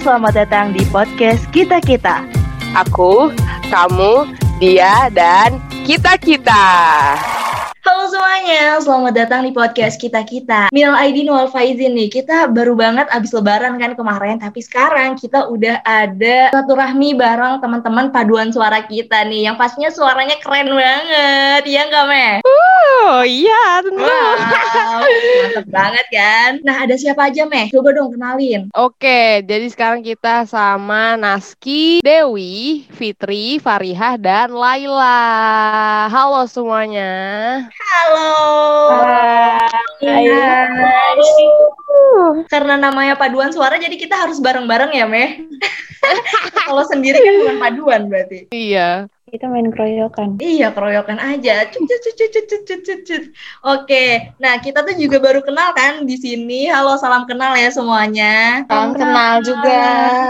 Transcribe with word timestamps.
selamat 0.00 0.32
datang 0.44 0.66
di 0.76 0.84
podcast 0.92 1.48
Kita 1.48 1.80
Kita. 1.80 2.28
Aku, 2.76 3.32
kamu, 3.72 4.28
dia, 4.60 5.08
dan 5.08 5.56
kita-kita. 5.88 6.64
Halo 7.86 8.10
semuanya, 8.10 8.82
selamat 8.82 9.14
datang 9.14 9.46
di 9.46 9.54
podcast 9.54 9.96
kita 9.96 10.26
kita. 10.26 10.74
Minal 10.74 10.98
Aidin 10.98 11.30
wal 11.30 11.46
Faizin 11.46 11.94
nih, 11.94 12.10
kita 12.10 12.50
baru 12.50 12.74
banget 12.74 13.06
abis 13.14 13.30
lebaran 13.30 13.78
kan 13.78 13.94
kemarin, 13.94 14.42
tapi 14.42 14.58
sekarang 14.60 15.14
kita 15.14 15.46
udah 15.46 15.80
ada 15.86 16.50
satu 16.50 16.74
rahmi 16.74 17.14
bareng 17.14 17.62
teman-teman 17.62 18.10
paduan 18.10 18.50
suara 18.50 18.82
kita 18.84 19.24
nih, 19.30 19.48
yang 19.48 19.56
pastinya 19.56 19.88
suaranya 19.88 20.36
keren 20.42 20.74
banget, 20.74 21.62
ya 21.64 21.86
nggak 21.86 22.06
Meh? 22.10 22.34
Oh 22.76 23.22
iya, 23.24 23.80
tentu. 23.80 24.02
Wow, 24.02 25.00
mantep 25.40 25.66
banget 25.72 26.06
kan? 26.12 26.50
Nah 26.60 26.76
ada 26.84 26.94
siapa 26.98 27.30
aja 27.30 27.48
Meh? 27.48 27.72
Coba 27.72 27.96
dong 27.96 28.12
kenalin. 28.12 28.68
Oke, 28.76 29.40
jadi 29.46 29.66
sekarang 29.72 30.04
kita 30.04 30.44
sama 30.44 31.16
Naski, 31.16 32.04
Dewi, 32.04 32.84
Fitri, 32.92 33.56
Farihah, 33.62 34.20
dan 34.20 34.52
Laila. 34.52 35.16
Halo 36.10 36.44
semuanya. 36.50 37.14
Halo. 37.70 38.32
Hai. 40.02 40.28
Karena 42.52 42.76
namanya 42.76 43.16
paduan 43.16 43.54
suara, 43.54 43.80
jadi 43.80 43.96
kita 43.96 44.18
harus 44.18 44.42
bareng-bareng 44.42 44.92
ya 44.92 45.06
Meh. 45.08 45.40
Kalau 46.66 46.84
sendiri 46.84 47.18
kan 47.22 47.34
bukan 47.40 47.56
paduan 47.58 48.02
berarti. 48.10 48.50
Iya. 48.52 49.08
Kita 49.26 49.50
main 49.50 49.74
keroyokan. 49.74 50.38
Iya, 50.38 50.70
keroyokan 50.70 51.18
aja. 51.18 51.66
Cut, 51.66 51.82
cut, 51.82 51.98
cut, 51.98 52.14
cut, 52.14 52.46
cut, 52.46 52.62
cut, 52.62 52.80
cut, 52.86 53.00
cut. 53.02 53.24
Oke, 53.66 54.30
nah 54.38 54.54
kita 54.62 54.86
tuh 54.86 54.94
juga 54.94 55.18
baru 55.18 55.42
kenal 55.42 55.74
kan 55.74 56.06
di 56.06 56.14
sini. 56.14 56.70
Halo, 56.70 56.94
salam 56.94 57.26
kenal 57.26 57.58
ya 57.58 57.66
semuanya. 57.74 58.62
Salam 58.70 58.94
kenal 58.94 59.42
juga. 59.42 59.82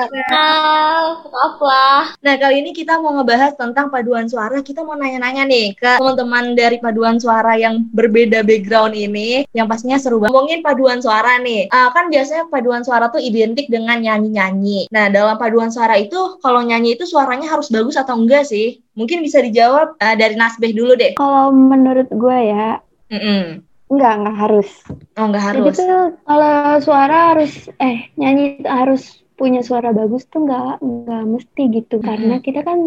Kenal, 0.08 1.28
maaf 1.28 1.56
lah. 1.60 2.16
Nah 2.24 2.40
kali 2.40 2.64
ini 2.64 2.72
kita 2.72 2.96
mau 2.96 3.20
ngebahas 3.20 3.52
tentang 3.60 3.92
paduan 3.92 4.32
suara. 4.32 4.64
Kita 4.64 4.80
mau 4.80 4.96
nanya-nanya 4.96 5.44
nih 5.44 5.76
ke 5.76 6.00
teman-teman 6.00 6.56
dari 6.56 6.80
paduan 6.80 7.20
suara 7.20 7.52
yang 7.60 7.84
berbeda 7.92 8.48
background 8.48 8.96
ini, 8.96 9.44
yang 9.52 9.68
pastinya 9.68 10.00
seru 10.00 10.24
banget. 10.24 10.32
Ngomongin 10.32 10.60
paduan 10.64 11.04
suara 11.04 11.36
nih, 11.36 11.68
Ah, 11.68 11.92
kan 11.92 12.08
biasanya 12.08 12.48
paduan 12.48 12.80
suara 12.80 13.12
tuh 13.12 13.20
identik 13.20 13.68
dengan 13.68 14.00
nyanyi-nyanyi. 14.00 14.88
Nah 14.88 15.12
dalam 15.12 15.36
paduan 15.36 15.68
suara 15.68 16.00
itu, 16.00 16.40
kalau 16.40 16.64
nyanyi 16.64 16.96
itu 16.96 17.04
suaranya 17.04 17.52
harus 17.52 17.68
bagus 17.68 18.00
atau 18.00 18.16
enggak 18.16 18.48
sih? 18.48 18.80
Mungkin 18.96 19.20
bisa 19.20 19.38
dijawab 19.44 20.00
eh, 20.00 20.16
dari 20.16 20.34
Nasbeh 20.34 20.72
dulu 20.72 20.92
deh. 20.96 21.12
Kalau 21.20 21.52
menurut 21.52 22.08
gue 22.12 22.38
ya, 22.48 22.80
Mm-mm. 23.12 23.62
enggak, 23.92 24.12
enggak 24.18 24.36
harus. 24.42 24.68
Oh 25.16 25.24
nggak 25.30 25.44
Jadi 25.54 25.68
harus. 25.68 25.76
tuh 25.78 25.94
kalau 26.26 26.52
suara 26.82 27.16
harus, 27.32 27.52
eh 27.78 28.10
nyanyi 28.18 28.60
harus 28.66 29.02
punya 29.38 29.60
suara 29.62 29.92
bagus 29.94 30.26
tuh 30.32 30.44
enggak, 30.44 30.80
enggak 30.82 31.22
mesti 31.34 31.62
gitu. 31.76 31.96
Karena 32.02 32.34
kita 32.42 32.60
kan 32.66 32.78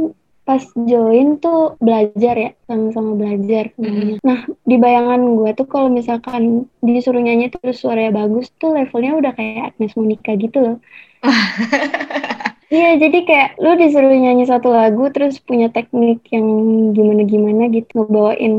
pas 0.48 0.66
join 0.76 1.38
tuh 1.38 1.78
belajar 1.78 2.34
ya, 2.36 2.50
sama-sama 2.66 3.14
belajar 3.22 3.70
semuanya. 3.78 4.18
Nah, 4.26 4.40
di 4.66 4.76
bayangan 4.82 5.22
gue 5.38 5.52
tuh 5.54 5.68
kalau 5.70 5.90
misalkan 5.94 6.66
disuruh 6.82 7.22
nyanyi 7.22 7.54
terus 7.54 7.78
suaranya 7.86 8.26
bagus 8.26 8.50
tuh 8.58 8.74
levelnya 8.74 9.14
udah 9.22 9.32
kayak 9.38 9.78
Agnes 9.78 9.94
Monica 9.94 10.32
gitu 10.36 10.58
loh. 10.66 10.76
Iya, 12.70 13.02
jadi 13.02 13.18
kayak 13.26 13.50
lu 13.58 13.72
disuruh 13.82 14.14
nyanyi 14.14 14.46
satu 14.46 14.70
lagu 14.70 15.10
terus 15.10 15.42
punya 15.42 15.74
teknik 15.74 16.22
yang 16.30 16.48
gimana-gimana 16.94 17.66
gitu, 17.74 18.06
ngebawain 18.06 18.54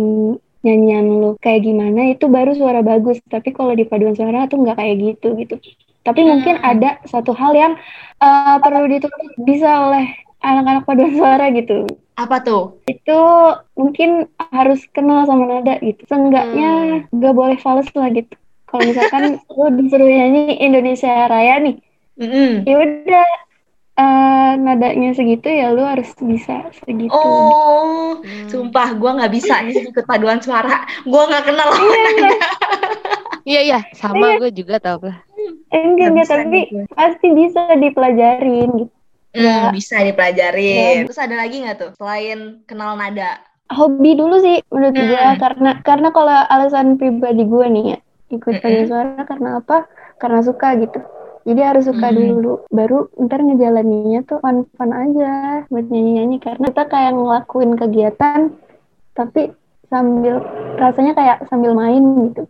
nyanyian 0.66 1.06
lu 1.08 1.28
kayak 1.38 1.62
gimana 1.64 2.10
itu 2.10 2.26
baru 2.26 2.50
suara 2.58 2.82
bagus. 2.82 3.22
Tapi 3.22 3.54
kalau 3.54 3.72
di 3.78 3.86
paduan 3.86 4.18
suara 4.18 4.50
tuh 4.50 4.58
nggak 4.66 4.76
kayak 4.82 4.96
gitu 4.98 5.38
gitu. 5.38 5.54
Tapi 6.02 6.20
mungkin 6.26 6.58
ada 6.58 6.98
satu 7.06 7.30
hal 7.38 7.52
yang 7.54 7.72
eh, 8.18 8.56
perlu 8.58 8.86
dituntut 8.90 9.32
bisa 9.46 9.68
oleh 9.86 10.04
anak-anak 10.42 10.84
paduan 10.88 11.12
suara 11.14 11.46
gitu. 11.54 11.86
Apa 12.18 12.42
tuh? 12.42 12.82
Itu 12.90 13.20
mungkin 13.78 14.26
harus 14.50 14.84
kenal 14.90 15.24
sama 15.30 15.46
nada 15.46 15.78
gitu. 15.78 16.02
Seenggaknya 16.10 17.06
nggak 17.14 17.34
boleh 17.36 17.56
fals 17.62 17.88
lah 17.94 18.10
gitu. 18.10 18.34
Kalau 18.66 18.82
misalkan 18.90 19.38
lu 19.56 19.66
disuruh 19.78 20.10
nyanyi 20.10 20.58
Indonesia 20.58 21.30
Raya 21.30 21.62
nih, 21.62 21.78
Mm-mm. 22.18 22.66
ya 22.66 22.74
udah 22.76 23.26
eh, 24.00 24.50
nadanya 24.64 25.08
segitu 25.18 25.46
ya 25.60 25.66
lu 25.76 25.82
harus 25.90 26.08
bisa 26.30 26.54
segitu. 26.86 27.26
Oh, 27.26 28.22
Hmm. 28.24 28.48
sumpah 28.50 28.88
gue 29.00 29.10
nggak 29.16 29.32
bisa 29.36 29.54
nih 29.66 29.76
ikut 29.90 30.04
paduan 30.10 30.40
suara. 30.46 30.70
Gue 31.10 31.22
nggak 31.28 31.44
kenal 31.48 31.68
lawannya. 31.74 32.32
Iya, 33.48 33.58
iya. 33.66 33.78
Sama 34.00 34.26
gue 34.38 34.48
juga 34.58 34.74
tau 34.84 34.98
lah. 35.08 35.16
Eh, 35.74 35.82
enggak, 35.86 36.08
Nggak 36.08 36.12
enggak, 36.12 36.28
tapi 36.30 36.60
gue. 36.70 36.84
pasti 36.98 37.26
bisa 37.40 37.60
dipelajarin 37.78 38.68
gitu. 38.80 38.94
Hmm, 39.34 39.70
bisa 39.76 39.96
dipelajarin. 40.08 41.06
Terus 41.06 41.18
ada 41.22 41.36
lagi 41.38 41.56
nggak 41.62 41.76
tuh 41.78 41.90
selain 41.98 42.38
kenal 42.68 42.98
nada? 42.98 43.38
Hobi 43.70 44.18
dulu 44.18 44.34
sih 44.42 44.56
menurut 44.74 44.96
Hmm. 44.96 45.06
gua 45.10 45.26
karena 45.38 45.70
karena 45.86 46.08
kalau 46.10 46.34
alasan 46.54 46.98
pribadi 46.98 47.42
gua 47.46 47.66
nih 47.70 47.84
ya 47.94 47.98
ikut 48.36 48.54
Mm-mm. 48.54 48.62
paduan 48.62 48.86
suara 48.90 49.22
karena 49.30 49.48
apa? 49.62 49.76
Karena 50.20 50.40
suka 50.42 50.68
gitu. 50.82 50.98
Jadi 51.40 51.60
harus 51.64 51.88
suka 51.88 52.12
Hmm. 52.12 52.18
dulu, 52.20 52.68
baru 52.68 53.08
ntar 53.16 53.40
ngejalaninnya 53.40 54.28
tuh 54.28 54.38
fun-fun 54.44 54.90
aja 54.92 55.64
buat 55.72 55.86
nyanyi-nyanyi 55.88 56.36
karena 56.36 56.68
kita 56.68 56.84
kayak 56.86 57.12
ngelakuin 57.16 57.72
kegiatan 57.80 58.40
tapi 59.16 59.50
sambil 59.88 60.44
rasanya 60.76 61.12
kayak 61.16 61.38
sambil 61.48 61.72
main 61.72 62.30
gitu. 62.30 62.44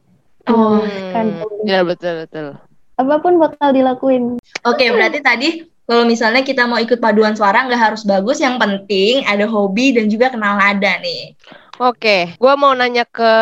Oh, 0.50 0.82
kan 1.14 1.38
Iya, 1.62 1.86
betul, 1.86 2.26
betul. 2.26 2.46
apa 2.98 3.14
pun 3.22 3.38
bakal 3.40 3.72
dilakuin. 3.72 4.36
Oke, 4.66 4.84
berarti 4.92 5.22
tadi 5.24 5.48
kalau 5.88 6.04
misalnya 6.04 6.42
kita 6.44 6.66
mau 6.68 6.76
ikut 6.76 7.00
paduan 7.00 7.32
suara 7.32 7.64
nggak 7.64 7.80
harus 7.80 8.02
bagus, 8.04 8.42
yang 8.42 8.60
penting 8.60 9.24
ada 9.24 9.46
hobi 9.48 9.96
dan 9.96 10.10
juga 10.10 10.28
kenal 10.34 10.58
nada 10.58 11.00
nih. 11.00 11.32
Oke, 11.80 12.36
gue 12.36 12.54
mau 12.60 12.76
nanya 12.76 13.08
ke 13.08 13.32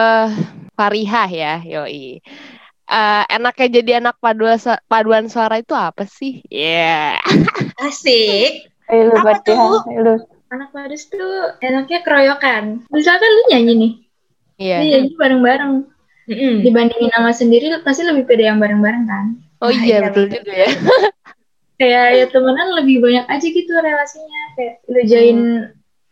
Farihah 0.79 1.27
ya, 1.27 1.55
yoi. 1.67 2.23
Eh, 2.89 3.23
enaknya 3.29 3.69
jadi 3.69 3.91
anak 4.01 4.17
paduan 4.17 4.57
paduan 4.89 5.29
suara 5.29 5.61
itu 5.61 5.77
apa 5.77 6.09
sih? 6.09 6.41
Iya. 6.49 7.21
Asik. 7.85 8.73
Ayo 8.89 9.13
lu 9.13 9.15
Apa 9.21 9.45
tuh? 9.45 9.85
ayo 9.85 10.01
lu. 10.01 10.15
anak 10.49 10.73
padus 10.73 11.05
tuh 11.13 11.61
enaknya 11.61 12.01
keroyokan. 12.01 12.89
Misalkan 12.89 13.29
lu 13.29 13.43
nyanyi 13.53 13.73
nih, 13.77 13.93
Iya. 14.57 14.77
lu 14.81 14.85
nyanyi 14.89 15.11
bareng-bareng. 15.21 15.73
Mm-mm. 16.29 16.55
Dibandingin 16.65 17.13
sama 17.13 17.33
sendiri, 17.37 17.69
pasti 17.85 18.05
lebih 18.05 18.25
pede 18.25 18.49
yang 18.49 18.57
bareng-bareng 18.57 19.05
kan. 19.05 19.27
Oh 19.61 19.69
Wah, 19.69 19.77
iya, 19.77 20.01
iya, 20.01 20.09
betul 20.09 20.25
juga 20.33 20.53
ya. 20.57 20.69
Kayak 21.81 22.07
ya 22.17 22.25
temenan 22.33 22.69
lebih 22.81 23.05
banyak 23.05 23.29
aja 23.29 23.45
gitu 23.47 23.73
relasinya. 23.77 24.43
Kayak 24.57 24.75
lu 24.89 25.01
join 25.05 25.39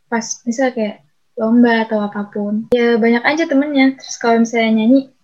pas 0.06 0.24
misal 0.44 0.68
kayak 0.76 1.00
lomba 1.40 1.88
atau 1.88 2.04
apa 2.04 2.28
pun. 2.28 2.68
Ya 2.76 3.00
banyak 3.00 3.24
aja 3.24 3.48
temennya. 3.48 3.96
Terus 3.96 4.16
kalau 4.20 4.44
misalnya 4.44 4.84
nyanyi, 4.84 5.15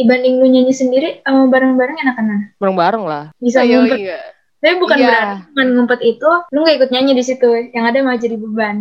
dibanding 0.00 0.40
lu 0.40 0.46
nyanyi 0.48 0.72
sendiri 0.72 1.20
sama 1.20 1.46
bareng-bareng 1.46 1.96
enakan 1.98 2.24
Bareng-bareng 2.56 3.04
lah. 3.04 3.24
Bisa 3.36 3.60
Ayo, 3.60 3.84
ngumpet. 3.84 3.98
iya. 4.00 4.18
Tapi 4.60 4.74
bukan 4.76 4.96
Iya. 4.96 5.08
berarti 5.08 5.70
ngumpet 5.72 6.00
itu, 6.02 6.30
lu 6.50 6.58
gak 6.62 6.76
ikut 6.76 6.90
nyanyi 6.90 7.12
di 7.14 7.22
situ. 7.22 7.48
Yang 7.72 7.84
ada 7.84 7.98
malah 8.00 8.18
jadi 8.18 8.36
beban. 8.36 8.76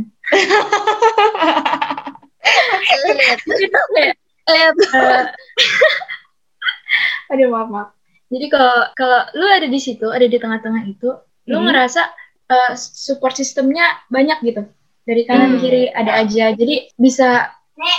itu 3.50 3.80
kayak 3.94 4.16
eh, 4.50 4.70
aduh 7.32 7.48
maaf 7.48 7.68
maaf 7.70 7.90
jadi 8.30 8.46
kalau 8.50 8.78
kalau 8.96 9.20
lu 9.36 9.46
ada 9.46 9.68
di 9.68 9.78
situ 9.78 10.08
ada 10.10 10.26
di 10.26 10.38
tengah-tengah 10.38 10.84
itu 10.88 11.10
lu 11.46 11.58
Hmm. 11.60 11.66
ngerasa 11.70 12.02
eh, 12.50 12.72
support 12.76 13.34
sistemnya 13.34 13.84
banyak 14.08 14.38
gitu 14.44 14.62
dari 15.04 15.26
kanan 15.26 15.58
Hmm. 15.58 15.62
kiri 15.62 15.90
ada 15.90 16.22
aja 16.22 16.54
jadi 16.54 16.90
bisa 16.96 17.50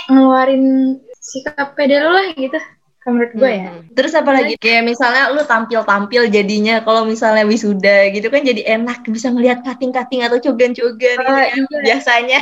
ngeluarin 0.07 0.97
sikap 1.17 1.73
pede 1.73 1.97
lu 1.99 2.09
lah 2.11 2.25
gitu 2.33 2.59
kalau 3.01 3.13
menurut 3.17 3.33
gue 3.33 3.51
ya 3.51 3.65
Hmm. 3.67 3.81
Terus 3.91 4.13
apa 4.13 4.31
lagi? 4.31 4.53
Kayak 4.55 4.83
misalnya 4.85 5.23
lu 5.29 5.41
tampil-tampil 5.43 6.21
jadinya 6.27 6.79
kalau 6.79 7.03
misalnya 7.03 7.43
wisuda 7.43 8.07
gitu 8.09 8.27
kan 8.27 8.41
jadi 8.41 8.61
enak 8.75 9.01
bisa 9.05 9.27
ngelihat 9.27 9.61
kating-kating 9.61 10.21
atau 10.21 10.37
cogan-cogan 10.39 11.17
gitu 11.17 11.19
Ah, 11.19 11.43
kan 11.43 11.57
iya. 11.59 11.79
biasanya. 11.81 12.41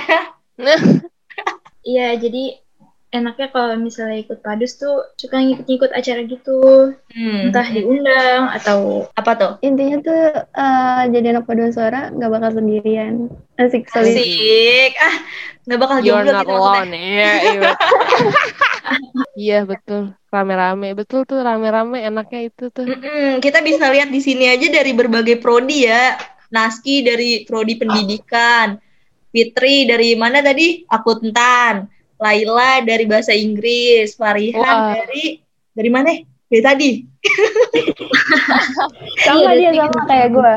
iya 1.86 2.08
jadi 2.14 2.60
enaknya 3.10 3.50
kalau 3.50 3.74
misalnya 3.74 4.22
ikut 4.22 4.38
padus 4.40 4.78
tuh 4.78 5.02
suka 5.18 5.42
ngikut-ngikut 5.42 5.90
acara 5.90 6.22
gitu 6.24 6.60
Hmm. 7.10 7.50
entah 7.50 7.66
diundang 7.66 8.54
atau 8.54 9.10
Apa 9.16 9.32
tuh? 9.34 9.52
Intinya 9.64 9.98
tuh 10.00 10.24
eh, 10.38 11.02
jadi 11.10 11.34
anak 11.34 11.48
paduan 11.48 11.74
suara 11.74 12.12
nggak 12.12 12.30
bakal 12.30 12.52
sendirian. 12.54 13.32
Asik 13.58 13.90
solid. 13.90 14.14
Asik. 14.14 14.92
Ah, 15.00 15.16
nggak 15.66 15.80
bakal 15.80 15.98
jomblo 16.04 16.30
gitu 16.30 16.38
maksudnya. 16.46 16.54
alone. 16.54 16.94
Iya, 16.94 17.32
iya. 19.38 19.64
Betul. 19.66 20.14
Rame-rame. 20.30 20.94
Betul 20.94 21.26
tuh 21.26 21.42
rame-rame 21.42 22.06
enaknya 22.06 22.54
itu 22.54 22.70
tuh. 22.70 22.86
Mm-mm, 22.86 23.42
kita 23.42 23.62
bisa 23.66 23.90
lihat 23.90 24.14
di 24.14 24.22
sini 24.22 24.46
aja 24.50 24.68
dari 24.70 24.94
berbagai 24.94 25.42
prodi 25.42 25.90
ya. 25.90 26.18
Naski 26.50 27.06
dari 27.06 27.46
prodi 27.46 27.78
pendidikan, 27.78 28.82
Fitri 29.30 29.86
dari 29.86 30.18
mana 30.18 30.42
tadi? 30.42 30.82
Akuntan, 30.90 31.86
Laila 32.18 32.82
dari 32.82 33.06
bahasa 33.06 33.38
Inggris, 33.38 34.18
Farihan 34.18 34.58
Wah. 34.58 34.98
dari 34.98 35.38
dari 35.78 35.90
mana? 35.94 36.10
Dari 36.50 36.62
tadi. 36.66 36.92
Sama 39.22 39.54
Iya, 39.54 39.70
dia 39.70 39.86
sama 39.86 40.02
kayak 40.10 40.30
gue. 40.34 40.54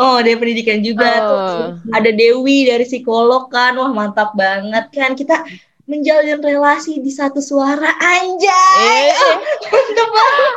Oh, 0.00 0.16
dari 0.24 0.36
pendidikan 0.40 0.80
juga 0.80 1.10
Oh. 1.20 1.28
tuh. 1.28 1.64
Ada 1.92 2.10
Dewi 2.16 2.64
dari 2.64 2.88
psikolog 2.88 3.52
kan. 3.52 3.76
Wah, 3.76 3.92
mantap 3.92 4.32
banget 4.32 4.88
kan. 4.96 5.12
Kita 5.12 5.44
menjalin 5.86 6.38
relasi 6.38 6.98
di 6.98 7.08
satu 7.08 7.38
suara 7.38 7.90
anjay. 7.96 9.06
Eh. 9.06 9.36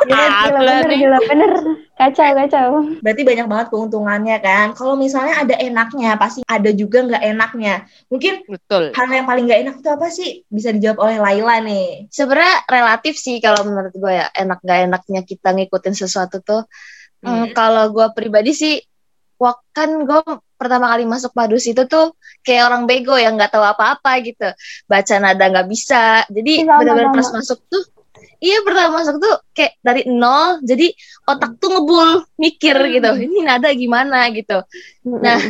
Gila, 0.02 0.16
Ah, 0.16 0.44
gila 0.44 0.58
bener 0.58 0.58
bener, 0.58 0.84
nih. 0.86 0.98
gila 0.98 1.18
bener. 1.24 1.52
Kacau, 1.94 2.30
kacau. 2.34 2.68
Berarti 2.98 3.22
banyak 3.22 3.46
banget 3.46 3.66
keuntungannya 3.68 4.36
kan. 4.40 4.66
Kalau 4.72 4.96
misalnya 4.96 5.34
ada 5.38 5.54
enaknya, 5.54 6.16
pasti 6.16 6.40
ada 6.44 6.70
juga 6.72 7.04
nggak 7.04 7.22
enaknya. 7.22 7.74
Mungkin 8.08 8.42
betul. 8.48 8.90
hal 8.90 9.06
yang 9.06 9.26
paling 9.26 9.44
nggak 9.46 9.60
enak 9.62 9.74
itu 9.78 9.88
apa 9.88 10.06
sih? 10.08 10.30
Bisa 10.48 10.72
dijawab 10.72 10.98
oleh 11.00 11.16
Laila 11.18 11.56
nih. 11.60 12.10
sebenarnya 12.10 12.56
relatif 12.66 13.14
sih 13.14 13.38
kalau 13.38 13.62
menurut 13.62 13.92
gue 13.92 14.12
ya 14.12 14.26
enak 14.32 14.58
gak 14.60 14.80
enaknya 14.88 15.20
kita 15.22 15.54
ngikutin 15.54 15.94
sesuatu 15.94 16.40
tuh 16.40 16.64
Hmm. 17.20 17.44
Hmm, 17.44 17.46
kalau 17.52 17.92
gue 17.92 18.06
pribadi 18.16 18.56
sih 18.56 18.80
wak 19.40 19.58
kan 19.72 19.88
gue 20.04 20.20
pertama 20.60 20.92
kali 20.92 21.08
masuk 21.08 21.32
padus 21.32 21.64
itu 21.64 21.88
tuh 21.88 22.12
kayak 22.44 22.68
orang 22.68 22.84
bego 22.84 23.16
yang 23.16 23.40
nggak 23.40 23.56
tahu 23.56 23.64
apa-apa 23.64 24.20
gitu. 24.20 24.52
Baca 24.84 25.14
nada 25.16 25.44
nggak 25.48 25.68
bisa. 25.72 26.28
Jadi 26.28 26.68
Sama, 26.68 26.84
benar-benar 26.84 27.16
pas 27.16 27.28
masuk 27.40 27.58
tuh 27.72 27.82
iya 28.40 28.60
pertama 28.60 29.00
masuk 29.00 29.16
tuh 29.16 29.34
kayak 29.56 29.80
dari 29.80 30.04
nol 30.08 30.60
jadi 30.60 30.92
otak 31.24 31.56
tuh 31.56 31.68
ngebul 31.72 32.24
mikir 32.36 32.76
gitu 32.92 33.10
ini 33.16 33.40
nada 33.44 33.72
gimana? 33.72 34.28
gitu. 34.36 34.60
Nah, 35.08 35.40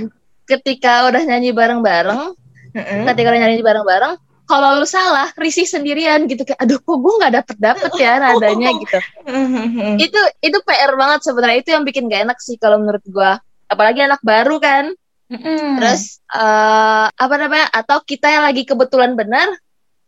ketika 0.47 1.11
udah 1.11 1.23
nyanyi 1.27 1.51
bareng-bareng 1.51 2.35
Heeh. 2.75 3.03
ketika 3.11 3.29
udah 3.35 3.41
nyanyi 3.43 3.63
bareng-bareng 3.67 4.15
kalau 4.51 4.83
lu 4.83 4.87
salah 4.87 5.31
risih 5.39 5.63
sendirian 5.63 6.27
gitu 6.27 6.43
kayak 6.43 6.59
aduh 6.59 6.83
kok 6.83 6.99
gue 6.99 7.15
nggak 7.23 7.35
dapet 7.39 7.57
dapet 7.63 7.91
ya 7.99 8.19
nadanya? 8.19 8.71
gitu. 8.79 8.99
Hmm. 9.31 9.95
itu 9.95 10.19
itu 10.43 10.59
PR 10.67 10.99
banget 10.99 11.23
sebenarnya 11.23 11.59
itu 11.63 11.71
yang 11.71 11.87
bikin 11.87 12.11
gak 12.11 12.27
enak 12.27 12.39
sih 12.43 12.59
kalau 12.59 12.83
menurut 12.83 13.05
gue 13.07 13.31
apalagi 13.71 14.03
anak 14.03 14.21
baru 14.21 14.59
kan 14.59 14.91
Hmm. 15.31 15.79
terus 15.79 16.19
eh, 16.27 17.07
apa 17.07 17.35
namanya 17.39 17.71
atau 17.71 18.03
kita 18.03 18.27
yang 18.27 18.43
lagi 18.43 18.67
kebetulan 18.67 19.15
benar 19.15 19.47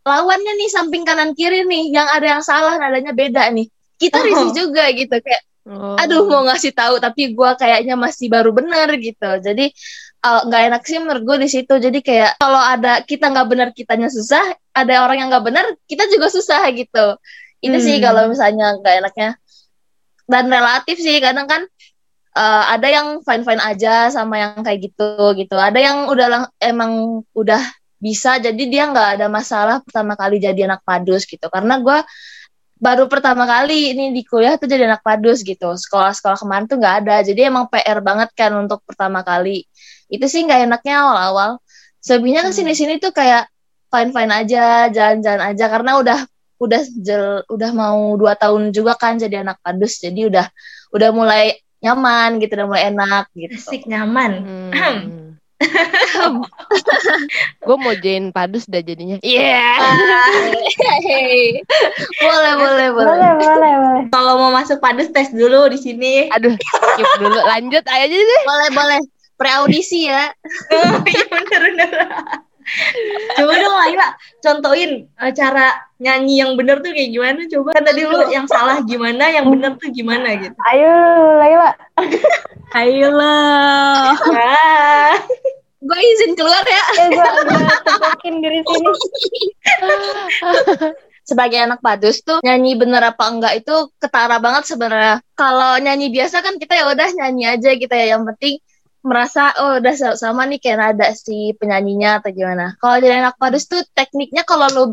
lawannya 0.02 0.58
nih 0.58 0.66
samping 0.66 1.06
kanan 1.06 1.30
kiri 1.38 1.62
nih 1.62 1.94
yang 1.94 2.10
ada 2.10 2.26
yang 2.26 2.42
salah 2.42 2.74
nadanya 2.74 3.14
beda 3.14 3.46
nih 3.54 3.70
kita 4.02 4.18
Oh. 4.18 4.26
risih 4.26 4.50
juga 4.50 4.82
gitu 4.90 5.14
kayak 5.22 5.42
Oh. 5.62 5.94
aduh 5.94 6.26
mau 6.26 6.42
ngasih 6.42 6.74
tahu 6.74 6.98
tapi 6.98 7.38
gua 7.38 7.54
kayaknya 7.54 7.94
masih 7.94 8.26
baru 8.26 8.50
bener 8.50 8.90
gitu 8.98 9.30
jadi 9.38 9.70
eh, 10.26 10.40
nggak 10.42 10.62
enak 10.74 10.82
sih 10.82 10.98
menurut 10.98 11.22
gue 11.22 11.36
di 11.38 11.48
situ 11.54 11.70
jadi 11.78 11.98
kayak 12.02 12.32
kalau 12.42 12.58
ada 12.58 13.06
kita 13.06 13.30
nggak 13.30 13.46
benar 13.46 13.68
kitanya 13.70 14.10
susah 14.10 14.42
ada 14.74 15.06
orang 15.06 15.22
yang 15.22 15.28
nggak 15.30 15.46
benar 15.46 15.66
kita 15.86 16.02
juga 16.10 16.34
susah 16.34 16.66
gitu 16.74 17.14
itu 17.62 17.78
sih 17.78 18.02
Hmm. 18.02 18.10
kalau 18.10 18.22
misalnya 18.26 18.74
nggak 18.74 18.94
enaknya 19.06 19.30
dan 20.26 20.50
relatif 20.50 20.98
sih 20.98 21.22
kadang 21.22 21.46
kan 21.46 21.62
eh, 22.36 22.64
ada 22.74 22.88
yang 22.88 23.06
fine 23.24 23.44
fine 23.44 23.62
aja 23.62 24.08
sama 24.12 24.34
yang 24.40 24.60
kayak 24.64 24.80
gitu 24.92 25.36
gitu. 25.38 25.54
Ada 25.56 25.78
yang 25.78 25.98
udah 26.12 26.26
lang- 26.28 26.52
emang 26.60 27.22
udah 27.36 27.62
bisa 28.02 28.36
jadi 28.42 28.62
dia 28.66 28.84
nggak 28.90 29.08
ada 29.20 29.26
masalah 29.30 29.78
pertama 29.84 30.18
kali 30.18 30.42
jadi 30.42 30.66
anak 30.66 30.82
padus 30.82 31.22
gitu. 31.28 31.46
Karena 31.52 31.78
gua 31.78 32.02
baru 32.82 33.06
pertama 33.06 33.46
kali 33.46 33.94
ini 33.94 34.10
di 34.10 34.26
kuliah 34.26 34.58
tuh 34.58 34.66
jadi 34.66 34.90
anak 34.90 35.06
padus 35.06 35.46
gitu. 35.46 35.70
Sekolah-sekolah 35.78 36.34
kemarin 36.42 36.66
tuh 36.66 36.82
nggak 36.82 36.94
ada. 37.06 37.16
Jadi 37.22 37.40
emang 37.46 37.70
PR 37.70 38.02
banget 38.02 38.34
kan 38.34 38.50
untuk 38.58 38.82
pertama 38.82 39.22
kali. 39.22 39.62
Itu 40.10 40.26
sih 40.26 40.42
nggak 40.42 40.66
enaknya 40.66 40.94
awal-awal. 41.06 41.50
Selebihnya 42.02 42.42
kan 42.42 42.50
sini-sini 42.50 42.98
tuh 42.98 43.14
kayak 43.14 43.46
fine 43.86 44.10
fine 44.10 44.32
aja 44.34 44.90
jalan-jalan 44.90 45.42
aja. 45.54 45.64
Karena 45.70 45.92
udah 46.02 46.18
udah 46.58 46.82
jel, 47.06 47.42
udah 47.46 47.70
mau 47.70 48.18
dua 48.18 48.34
tahun 48.34 48.74
juga 48.74 48.98
kan 48.98 49.14
jadi 49.14 49.46
anak 49.46 49.62
padus. 49.62 50.02
Jadi 50.02 50.26
udah 50.26 50.46
udah 50.90 51.10
mulai 51.14 51.62
nyaman 51.82 52.38
gitu 52.38 52.52
udah 52.54 52.66
mulai 52.70 52.84
enak 52.94 53.26
gitu 53.34 53.58
Asik 53.58 53.90
nyaman. 53.90 54.32
Hmm. 54.72 55.34
gue 57.62 57.76
mau 57.78 57.94
join 57.94 58.34
padus 58.34 58.66
dah 58.66 58.82
jadinya. 58.82 59.18
Iya. 59.22 59.78
Hehehe. 60.74 61.62
boleh 62.26 62.54
boleh 62.58 62.88
boleh 62.90 63.10
Boleh, 63.14 63.30
boleh, 63.38 63.72
boleh. 63.78 64.02
Kalau 64.10 64.42
mau 64.42 64.50
masuk 64.50 64.82
padus 64.82 65.10
tes 65.14 65.30
dulu 65.30 65.70
di 65.70 65.78
sini. 65.78 66.26
Aduh, 66.34 66.54
skip 66.58 67.10
dulu. 67.22 67.38
Lanjut 67.46 67.84
aja 67.86 68.10
deh. 68.10 68.42
boleh 68.42 68.68
boleh 68.74 69.00
pre 69.42 69.50
audisi 69.58 70.06
ya 70.06 70.30
Iya 71.10 71.24
bener 71.26 71.60
bener. 71.74 71.90
Coba 73.36 73.52
dong 73.58 73.76
Laila, 73.76 74.08
contohin 74.40 74.90
eh, 75.08 75.32
cara 75.32 75.76
nyanyi 76.00 76.40
yang 76.40 76.52
bener 76.56 76.80
tuh 76.80 76.92
kayak 76.92 77.10
gimana 77.12 77.40
coba. 77.48 77.68
Kan 77.76 77.84
tadi 77.84 78.00
lu 78.04 78.18
yang 78.32 78.46
salah 78.48 78.80
gimana, 78.84 79.24
yang 79.28 79.46
bener 79.48 79.76
tuh 79.76 79.88
gimana 79.92 80.28
gitu. 80.40 80.56
Ayo, 80.72 80.92
Laila. 81.40 81.70
Ayolah. 82.72 84.16
Ah. 84.16 85.16
gue 85.82 85.98
izin 85.98 86.38
keluar 86.38 86.62
ya 86.62 86.82
Eh, 86.94 87.08
gua 87.10 87.26
tepukin 87.82 88.38
dari 88.38 88.62
sini. 88.62 89.42
sebagai 91.22 91.58
anak 91.58 91.78
padus 91.78 92.18
tuh 92.22 92.42
nyanyi 92.42 92.74
bener 92.74 93.02
apa 93.02 93.24
enggak 93.30 93.54
itu 93.62 93.90
ketara 93.98 94.42
banget 94.42 94.66
sebenarnya 94.66 95.22
kalau 95.38 95.78
nyanyi 95.78 96.10
biasa 96.10 96.42
kan 96.42 96.58
kita 96.58 96.74
ya 96.74 96.84
udah 96.90 97.08
nyanyi 97.14 97.44
aja 97.46 97.70
gitu 97.78 97.94
ya 97.94 98.18
yang 98.18 98.26
penting 98.26 98.58
merasa 99.02 99.50
oh 99.58 99.82
udah 99.82 99.94
sa- 99.98 100.18
sama 100.18 100.46
nih 100.46 100.62
kayak 100.62 100.78
nada 100.78 101.06
si 101.14 101.52
penyanyinya 101.58 102.22
atau 102.22 102.30
gimana. 102.30 102.78
Kalau 102.78 102.96
jadi 103.02 103.18
anak 103.22 103.36
padus 103.36 103.66
tuh 103.66 103.82
tekniknya 103.94 104.46
kalau 104.46 104.66
lu 104.70 104.84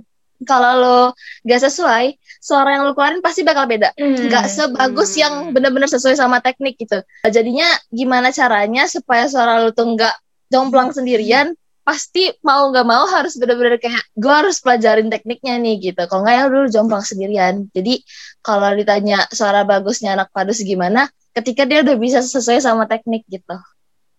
kalau 0.48 0.72
lo 0.80 1.00
gak 1.44 1.68
sesuai 1.68 2.16
suara 2.40 2.80
yang 2.80 2.88
lu 2.88 2.96
keluarin 2.96 3.20
pasti 3.20 3.44
bakal 3.44 3.68
beda. 3.68 3.92
Nggak 4.00 4.46
sebagus 4.48 5.12
yang 5.20 5.52
bener-bener 5.52 5.92
sesuai 5.92 6.16
sama 6.16 6.40
teknik 6.40 6.80
gitu. 6.80 7.00
Jadinya 7.28 7.68
gimana 7.92 8.32
caranya 8.32 8.88
supaya 8.88 9.28
suara 9.28 9.60
lu 9.62 9.76
tuh 9.76 9.86
nggak 9.96 10.16
jomplang 10.50 10.96
sendirian 10.96 11.54
pasti 11.84 12.30
mau 12.46 12.70
nggak 12.70 12.86
mau 12.86 13.10
harus 13.10 13.34
bener-bener 13.36 13.82
kayak 13.82 14.04
gue 14.14 14.30
harus 14.30 14.62
pelajarin 14.64 15.12
tekniknya 15.12 15.60
nih 15.60 15.92
gitu. 15.92 16.02
Kalau 16.08 16.24
nggak 16.24 16.36
ya 16.40 16.44
dulu 16.48 16.68
jomplang 16.72 17.04
sendirian. 17.04 17.68
Jadi 17.76 18.00
kalau 18.40 18.72
ditanya 18.80 19.28
suara 19.30 19.68
bagusnya 19.68 20.16
anak 20.16 20.32
padus 20.32 20.64
gimana 20.64 21.12
ketika 21.36 21.68
dia 21.68 21.84
udah 21.84 21.96
bisa 22.00 22.20
sesuai 22.24 22.64
sama 22.64 22.88
teknik 22.88 23.28
gitu 23.28 23.60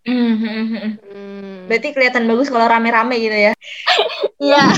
Hmm, 0.00 0.34
hmm. 0.40 1.68
Berarti 1.68 1.92
kelihatan 1.92 2.24
bagus 2.24 2.48
kalau 2.48 2.66
rame-rame 2.66 3.16
gitu 3.16 3.36
ya. 3.36 3.52
iya 4.40 4.64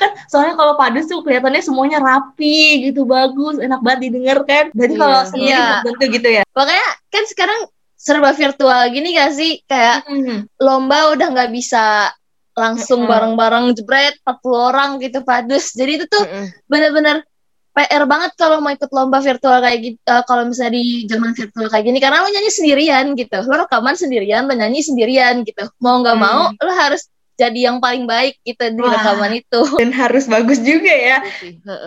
kan 0.00 0.10
soalnya 0.26 0.54
kalau 0.54 0.74
padus 0.74 1.06
tuh 1.06 1.22
kelihatannya 1.22 1.62
semuanya 1.62 1.98
rapi 1.98 2.90
gitu, 2.90 3.04
bagus, 3.04 3.58
enak 3.58 3.80
banget 3.80 4.10
didengar 4.10 4.38
kan. 4.42 4.64
Berarti 4.74 4.94
kalau 4.96 5.16
Iya. 5.16 5.28
sendiri 5.30 5.56
belum 5.56 5.82
tentu 5.86 6.04
gitu 6.12 6.28
ya. 6.30 6.42
makanya 6.52 6.88
kan 7.08 7.24
sekarang 7.30 7.60
serba 7.94 8.30
virtual 8.34 8.80
gini 8.90 9.14
gak 9.14 9.32
sih 9.32 9.62
kayak 9.64 10.02
Hmm. 10.04 10.44
lomba 10.58 11.14
udah 11.14 11.26
nggak 11.30 11.50
bisa 11.54 12.10
langsung 12.52 13.06
Mm-mm. 13.06 13.08
bareng-bareng 13.08 13.72
jebret 13.72 14.18
40 14.20 14.68
orang 14.68 14.90
gitu 14.98 15.22
padus 15.22 15.72
jadi 15.72 15.96
itu 15.96 16.04
tuh 16.04 16.20
Mm-mm. 16.20 16.52
bener-bener 16.66 17.24
PR 17.72 18.04
banget 18.04 18.36
kalau 18.36 18.60
mau 18.60 18.68
ikut 18.68 18.90
lomba 18.92 19.18
virtual 19.18 19.58
kayak 19.58 19.78
gitu 19.80 19.98
eh, 20.04 20.22
kalau 20.28 20.44
misalnya 20.44 20.76
di 20.76 21.08
zaman 21.08 21.32
virtual 21.32 21.66
kayak 21.72 21.84
gini 21.88 21.98
karena 21.98 22.20
lo 22.20 22.28
nyanyi 22.28 22.50
sendirian 22.52 23.06
gitu 23.16 23.38
lo 23.48 23.54
rekaman 23.64 23.96
sendirian 23.96 24.44
lo 24.44 24.52
nyanyi 24.52 24.84
sendirian 24.84 25.40
gitu 25.42 25.64
mau 25.80 26.00
nggak 26.04 26.16
Hmm. 26.16 26.24
mau 26.24 26.40
lo 26.52 26.72
harus 26.76 27.08
jadi 27.32 27.72
yang 27.72 27.80
paling 27.80 28.04
baik 28.04 28.38
gitu 28.44 28.60
di 28.60 28.80
Wah. 28.84 28.92
rekaman 28.92 29.40
itu 29.40 29.60
Dan 29.80 29.90
harus 29.90 30.28
bagus 30.28 30.60
juga 30.60 30.92
ya. 30.92 31.18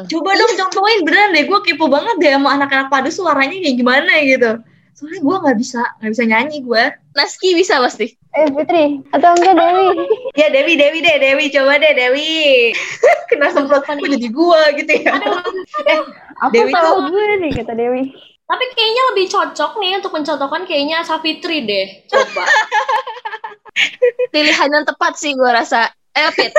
Coba 0.10 0.30
dong 0.36 0.52
contohin 0.58 1.06
beneran 1.06 1.32
deh, 1.32 1.46
gue 1.46 1.60
kepo 1.64 1.86
banget 1.86 2.16
deh 2.18 2.32
sama 2.34 2.58
anak-anak 2.58 2.90
padus 2.90 3.16
suaranya 3.16 3.54
kayak 3.62 3.78
gimana 3.78 4.12
gitu. 4.26 4.52
Soalnya 4.98 5.22
gue 5.22 5.36
nggak 5.46 5.58
bisa, 5.62 5.82
nggak 6.02 6.12
bisa 6.12 6.24
nyanyi 6.26 6.58
gue. 6.66 6.84
Naski 7.14 7.54
bisa 7.56 7.78
pasti 7.78 8.18
Eh, 8.36 8.52
Putri. 8.52 9.00
Atau 9.16 9.32
enggak, 9.32 9.56
Dewi? 9.56 9.88
Ya 10.40 10.52
Dewi, 10.52 10.76
Dewi 10.76 11.00
deh, 11.00 11.16
Dewi 11.18 11.48
coba 11.48 11.80
deh 11.80 11.94
Dewi. 11.96 12.76
Kena 13.32 13.48
semprot 13.50 13.88
kan 13.88 13.96
jadi 13.98 14.28
gue 14.28 14.62
gitu 14.84 14.92
ya. 15.00 15.16
Aku 16.44 16.52
Dewi 16.52 16.72
tahu 16.72 16.84
tuh- 16.84 17.16
gue 17.16 17.26
nih, 17.40 17.52
kata 17.56 17.74
Dewi. 17.74 18.12
Tapi 18.46 18.64
kayaknya 18.72 19.04
lebih 19.10 19.26
cocok 19.28 19.72
nih 19.80 19.92
untuk 19.98 20.12
mencontohkan 20.12 20.68
kayaknya 20.68 21.02
Safitri 21.02 21.64
deh. 21.64 21.88
Coba. 22.06 22.44
pilihan 24.30 24.70
yang 24.70 24.86
tepat 24.86 25.16
sih 25.16 25.32
gue 25.32 25.48
rasa 25.48 25.92
eh 26.14 26.32
Fit 26.32 26.52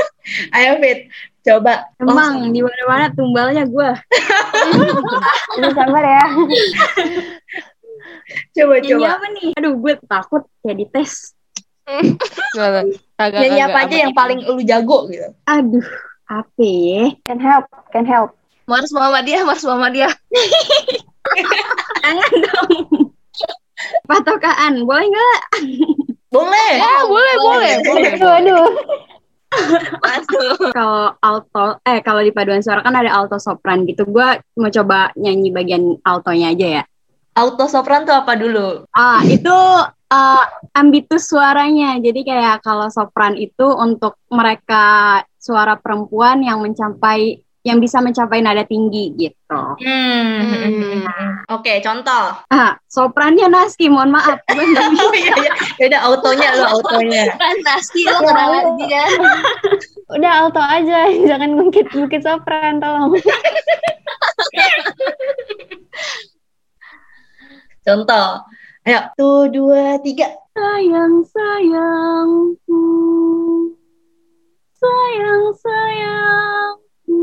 Ayo 0.52 0.76
Fit, 0.76 1.08
coba. 1.42 1.86
Emang 1.96 2.50
di 2.50 2.60
mana-mana 2.60 3.08
tumbalnya 3.08 3.64
gue. 3.64 3.90
Ini 5.54 5.68
sabar 5.70 6.02
ya. 6.02 6.26
Coba 8.52 8.74
Nyanyi 8.76 8.90
coba. 8.90 9.06
apa 9.14 9.26
nih? 9.30 9.48
Aduh, 9.54 9.74
gue 9.78 9.92
takut 10.02 10.42
kayak 10.60 10.76
dites. 10.82 11.35
Kagak, 13.16 13.40
Nyanyi 13.40 13.60
apa 13.62 13.78
aja 13.86 13.96
yang 13.96 14.14
paling 14.16 14.42
lu 14.44 14.60
jago 14.66 15.06
gitu. 15.08 15.30
Aduh, 15.46 15.86
apa 16.26 16.62
ya? 16.62 17.14
Can 17.24 17.38
help, 17.38 17.66
can 17.94 18.04
help. 18.04 18.34
Mars 18.66 18.90
Muhammadiyah 18.90 19.46
Mars 19.46 19.62
Muhammadiyah 19.62 20.10
Jangan 22.02 22.32
dong. 22.42 22.70
Patokaan, 24.06 24.82
boleh 24.82 25.06
nggak? 25.06 25.40
Boleh. 26.30 26.72
Ya, 26.78 27.06
boleh, 27.06 27.34
boleh, 27.38 27.72
boleh. 27.86 28.10
Aduh, 28.14 28.32
aduh. 28.42 28.66
Kalau 30.76 31.16
alto, 31.22 31.80
eh 31.86 32.02
kalau 32.04 32.20
di 32.20 32.34
paduan 32.34 32.60
suara 32.60 32.82
kan 32.84 32.92
ada 32.92 33.08
alto 33.08 33.38
sopran 33.40 33.88
gitu. 33.88 34.04
Gue 34.04 34.42
mau 34.58 34.68
coba 34.68 35.14
nyanyi 35.16 35.48
bagian 35.54 35.96
altonya 36.04 36.52
aja 36.52 36.66
ya. 36.80 36.82
Auto 37.36 37.68
sopran 37.68 38.08
tuh 38.08 38.16
apa 38.16 38.32
dulu? 38.36 38.88
Ah, 38.96 39.20
itu 39.24 39.52
uh, 40.10 40.44
ambitus 40.74 41.30
suaranya. 41.30 41.98
Jadi 41.98 42.20
kayak 42.26 42.62
kalau 42.62 42.90
sopran 42.90 43.34
itu 43.38 43.66
untuk 43.66 44.18
mereka 44.30 45.22
suara 45.38 45.78
perempuan 45.78 46.42
yang 46.42 46.62
mencapai 46.62 47.46
yang 47.66 47.82
bisa 47.82 47.98
mencapai 47.98 48.38
nada 48.46 48.62
tinggi 48.62 49.10
gitu. 49.18 49.62
Hmm. 49.82 51.02
Oke, 51.50 51.82
contoh. 51.82 52.38
Ah, 52.46 52.78
soprannya 52.86 53.50
Naski, 53.50 53.90
mohon 53.90 54.14
maaf. 54.14 54.38
Gue. 54.54 54.62
Oh 54.70 55.10
iya 55.10 55.34
iya. 55.34 55.52
Beda 55.74 55.98
autonya 56.06 56.54
lo 56.54 56.78
autonya. 56.78 57.34
Kan 57.34 57.58
Naski 57.66 58.06
lo 58.06 58.22
kenal 58.22 58.54
lagi 58.54 58.86
kan. 58.86 59.10
Udah 60.14 60.46
alto 60.46 60.62
aja, 60.62 61.10
jangan 61.10 61.58
ngungkit-ngungkit 61.58 62.22
sopran, 62.22 62.78
tolong. 62.78 63.18
Contoh. 67.82 68.46
Ayo, 68.86 69.02
tuh 69.18 69.50
dua 69.50 69.98
tiga. 69.98 70.30
Sayang, 70.54 71.26
sayangku. 71.26 72.86
Sayang, 74.78 75.50
sayangku. 75.58 77.18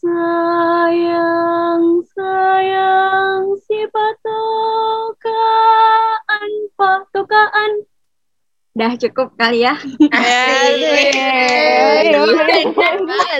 Sayang, 0.00 2.00
sayang, 2.16 3.60
si 3.60 3.84
patokaan, 3.92 5.28
patokaan. 6.72 7.84
Udah 8.72 8.96
cukup 8.96 9.36
kali 9.36 9.68
ya. 9.68 9.76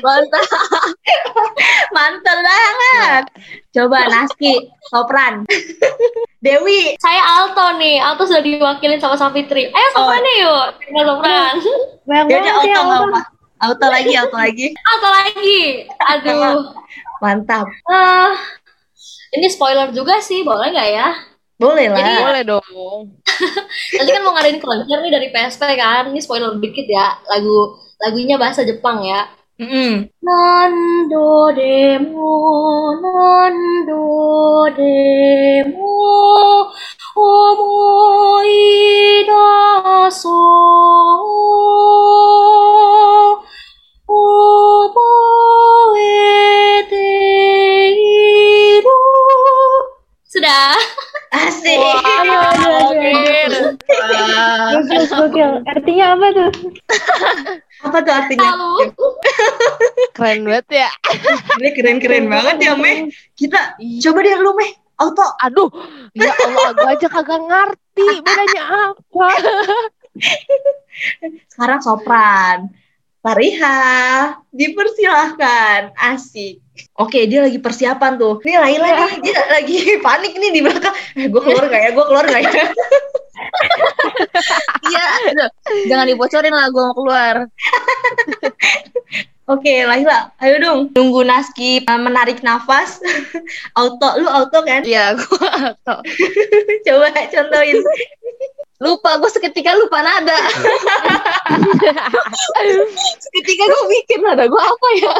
Mantap. 0.04 0.44
Mantap 1.88 2.38
banget. 2.44 3.24
Coba 3.72 4.12
Naski, 4.12 4.68
sopran. 4.92 5.48
Dewi, 6.48 6.80
Saya 6.96 7.20
alto 7.20 7.76
nih. 7.76 7.96
Alto 7.98 8.24
sudah 8.24 8.40
diwakilin 8.40 8.96
sama 8.96 9.14
Safitri. 9.14 9.68
Ayo 9.68 9.88
sopran 9.92 10.20
nih 10.20 10.36
yuk. 10.40 10.66
Kita 10.80 11.00
sopran. 11.04 11.54
Banyak 12.02 12.24
dia 12.24 12.38
banget 12.38 12.52
auto 12.54 12.66
ya, 12.66 12.78
auto. 12.80 12.96
apa? 13.04 13.20
Auto 13.58 13.86
lagi, 13.86 14.12
auto 14.16 14.36
lagi. 14.36 14.66
Alto 14.72 15.08
lagi. 15.10 15.62
Aduh. 16.00 16.60
Mantap. 17.18 17.66
Ah, 17.84 18.32
ini 19.34 19.46
spoiler 19.46 19.90
juga 19.90 20.16
sih. 20.18 20.40
Boleh 20.40 20.72
nggak 20.72 20.88
ya? 20.88 21.08
Boleh 21.58 21.90
lah. 21.90 21.98
Jadi- 21.98 22.22
Boleh 22.22 22.42
dong. 22.46 22.64
Nanti 23.98 24.10
kan 24.10 24.22
mau 24.22 24.32
ngadain 24.32 24.58
konser 24.58 24.98
nih 25.02 25.12
dari 25.12 25.28
PSP 25.28 25.62
kan. 25.74 26.08
Ini 26.08 26.20
spoiler 26.22 26.54
dikit 26.56 26.86
ya. 26.86 27.18
Lagu 27.26 27.76
lagunya 27.98 28.38
bahasa 28.38 28.62
Jepang 28.62 29.02
ya. 29.02 29.26
Mm-mm. 29.60 30.08
Nando 30.22 31.52
demo, 31.52 33.00
nando 33.02 34.70
demo, 34.76 36.70
omoi 37.16 38.54
daso, 39.26 40.38
oboete 45.48 45.48
iru. 48.78 48.98
Sudah. 50.24 50.97
Asik. 51.28 51.76
Gokil, 54.72 55.02
gokil. 55.12 55.50
Artinya 55.68 56.04
apa 56.16 56.26
tuh? 56.32 56.50
Apa 57.84 57.98
tuh 58.00 58.14
artinya? 58.16 58.50
Keren 60.16 60.48
banget 60.48 60.66
ya. 60.86 60.90
Ini 61.60 61.68
keren-keren 61.76 62.26
banget 62.32 62.56
ya, 62.64 62.72
Meh. 62.74 63.12
Kita 63.36 63.76
coba 63.78 64.18
deh 64.24 64.36
lu, 64.40 64.52
Meh. 64.56 64.72
Auto. 64.98 65.22
Aduh, 65.46 65.70
ya 66.10 66.34
Allah, 66.34 66.74
gue 66.74 66.90
aja 66.90 67.06
kagak 67.06 67.38
ngerti 67.38 68.18
bedanya 68.18 68.90
apa. 68.90 69.28
Sekarang 71.54 71.78
sopran. 71.78 72.74
Fariha, 73.18 73.78
dipersilahkan. 74.54 75.90
Asik. 75.98 76.62
Oke, 76.94 77.26
dia 77.26 77.42
lagi 77.42 77.58
persiapan 77.58 78.14
tuh. 78.14 78.38
Ini 78.46 78.54
Laila 78.54 78.88
nih, 78.94 79.12
dia 79.26 79.40
lagi 79.50 79.76
panik 80.06 80.38
nih 80.38 80.50
di 80.54 80.60
belakang. 80.62 80.94
Eh, 81.18 81.26
gue 81.26 81.42
keluar 81.42 81.66
gak 81.66 81.82
ya? 81.82 81.90
Gue 81.90 82.04
keluar 82.06 82.24
gak 82.26 82.42
ya? 82.46 82.66
Iya, 84.88 85.04
jangan 85.86 86.10
dibocorin 86.10 86.50
lah 86.50 86.66
gue 86.74 86.82
mau 86.82 86.96
keluar. 86.96 87.34
Oke, 89.52 89.86
Laila, 89.86 90.34
ayo 90.42 90.54
dong. 90.60 90.80
Nunggu 90.92 91.22
Naski 91.24 91.86
uh, 91.86 92.00
menarik 92.02 92.42
nafas. 92.42 92.98
auto, 93.78 94.08
lu 94.18 94.28
auto 94.28 94.58
kan? 94.66 94.82
Iya, 94.84 95.16
gue 95.16 95.48
Coba 96.86 97.06
contohin. 97.14 97.78
lupa 98.78 99.18
gue 99.18 99.30
seketika 99.30 99.74
lupa 99.74 100.02
nada. 100.02 100.38
Seketika 103.24 103.64
gue 103.68 103.84
bikin 103.88 104.20
nada 104.24 104.44
gue 104.46 104.62
apa 104.62 104.88
ya? 105.00 105.16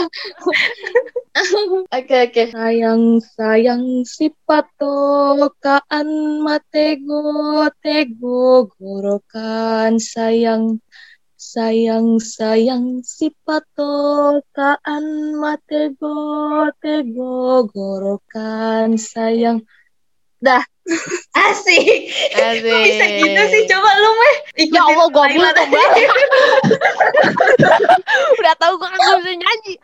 Oke 1.94 2.16
oke. 2.28 2.44
Sayang 2.52 3.22
sayang 3.22 3.84
si 4.04 4.28
patokaan 4.44 6.08
matego 6.44 7.68
tego 7.80 8.68
gorokan 8.76 9.96
sayang 10.02 10.82
sayang 11.38 12.18
sayang 12.18 13.00
si 13.06 13.30
patokaan 13.46 15.06
matego 15.38 16.68
tego 16.82 17.64
gorokan 17.70 18.98
sayang. 18.98 19.62
Asik. 21.36 22.08
Kok 22.34 22.52
bisa 22.64 23.04
gitu 23.20 23.42
sih? 23.52 23.62
Coba 23.68 23.90
lu, 24.00 24.10
Meh. 24.10 24.36
Ikutin 24.58 24.74
Ya 24.74 24.82
Allah, 24.82 25.06
gue 25.12 25.22
Laila 25.22 25.50
belum 25.52 25.54
tadi. 25.54 26.02
Udah 28.40 28.54
tahu 28.58 28.72
gue 28.80 28.88
kagak 28.88 29.16
bisa 29.22 29.32
nyanyi. 29.36 29.74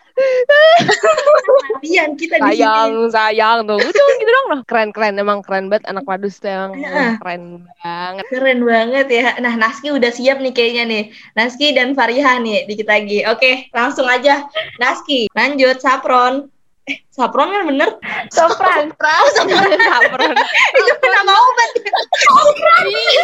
Latihan 1.74 2.10
kita 2.14 2.34
di 2.38 2.42
sini. 2.42 2.64
Sayang, 2.64 2.92
sayang 3.12 3.58
tuh. 3.68 3.78
Udah 3.78 4.06
gitu 4.18 4.30
dong. 4.30 4.46
Noh. 4.50 4.60
Keren, 4.66 4.88
keren. 4.94 5.14
Emang 5.20 5.44
keren 5.44 5.68
banget 5.68 5.84
anak 5.90 6.04
padus 6.06 6.40
tuh 6.40 6.50
emang 6.50 6.72
Nah. 6.80 7.18
keren 7.20 7.42
banget. 7.82 8.24
Keren 8.32 8.60
banget 8.64 9.06
ya. 9.10 9.26
Nah, 9.42 9.54
Naski 9.58 9.92
udah 9.92 10.10
siap 10.10 10.40
nih 10.40 10.52
kayaknya 10.54 10.84
nih. 10.88 11.04
Naski 11.36 11.74
dan 11.76 11.92
Fariha 11.92 12.40
nih 12.40 12.64
dikit 12.66 12.88
lagi. 12.88 13.26
Oke, 13.28 13.68
langsung 13.74 14.08
aja. 14.08 14.46
Naski, 14.80 15.28
lanjut 15.36 15.78
Sapron. 15.82 16.53
Eh, 16.84 17.00
Sapron 17.08 17.48
kan 17.48 17.64
bener? 17.64 17.96
Sopran. 18.28 18.92
Oh, 18.92 19.26
Sapron. 19.32 19.72
Sapron. 19.72 20.36
Itu 20.76 21.06
nama 21.08 21.32
obat. 21.32 21.70